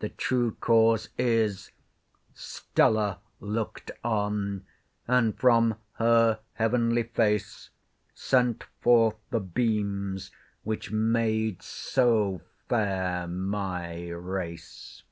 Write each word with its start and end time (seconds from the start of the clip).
the 0.00 0.08
true 0.08 0.56
cause 0.60 1.10
is, 1.16 1.70
STELLA 2.34 3.20
look'd 3.38 3.92
on, 4.02 4.66
and 5.06 5.38
from 5.38 5.76
her 5.92 6.40
heavenly 6.54 7.04
face 7.04 7.70
Sent 8.12 8.64
forth 8.80 9.14
the 9.30 9.38
beams 9.38 10.32
which 10.64 10.90
made 10.90 11.62
so 11.62 12.40
fair 12.68 13.28
my 13.28 14.08
race. 14.08 15.04